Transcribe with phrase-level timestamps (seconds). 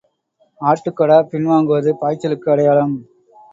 [0.61, 2.95] ஆட்டுக்கடா பின் வாங்குவது பாய்ச்சலுக்கு அடையாளம்.